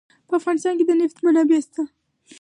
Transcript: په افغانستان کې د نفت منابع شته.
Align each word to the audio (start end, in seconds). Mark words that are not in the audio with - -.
په 0.27 0.33
افغانستان 0.39 0.73
کې 0.77 0.85
د 0.87 0.91
نفت 1.01 1.17
منابع 1.25 1.59
شته. 1.65 1.81